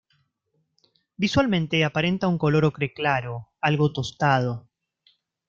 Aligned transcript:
Visualmente 1.15 1.85
aparenta 1.85 2.27
un 2.27 2.39
color 2.39 2.65
ocre 2.65 2.91
claro, 2.91 3.49
algo 3.61 3.91
tostado. 3.93 4.67